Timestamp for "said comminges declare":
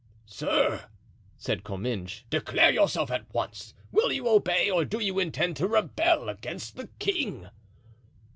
1.37-2.71